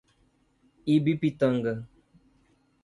[0.93, 1.73] Ibipitanga